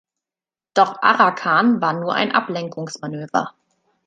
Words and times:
Doch 0.73 0.99
Arakan 1.03 1.79
war 1.79 1.93
nur 1.93 2.15
ein 2.15 2.31
Ablenkungsmanöver. 2.31 3.53